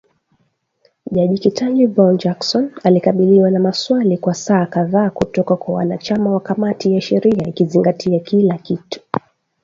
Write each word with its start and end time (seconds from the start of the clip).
Jaji 1.11 1.37
Ketanji 1.37 1.87
Brown 1.87 2.17
Jackson, 2.17 2.71
alikabiliwa 2.83 3.51
na 3.51 3.59
maswali 3.59 4.17
kwa 4.17 4.33
saa 4.33 4.65
kadhaa 4.65 5.09
kutoka 5.09 5.55
kwa 5.55 5.75
wanachama 5.75 6.31
wa 6.33 6.39
kamati 6.39 6.93
ya 6.93 7.01
sheria 7.01 7.47
ikizingatia 7.47 8.19
kila 8.19 8.57
kitu. 8.57 8.99